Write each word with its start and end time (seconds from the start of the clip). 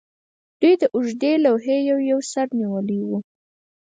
دوی 0.59 0.73
د 0.81 0.83
اوږدې 0.95 1.33
لوحې 1.45 1.77
یو 1.89 1.99
یو 2.11 2.19
سر 2.31 2.47
نیولی 2.59 2.99
و 3.07 3.11